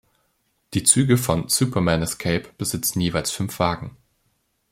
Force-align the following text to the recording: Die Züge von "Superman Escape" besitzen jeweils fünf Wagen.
Die 0.73 0.83
Züge 0.83 1.15
von 1.15 1.47
"Superman 1.47 2.01
Escape" 2.01 2.49
besitzen 2.57 3.01
jeweils 3.01 3.29
fünf 3.29 3.59
Wagen. 3.59 3.95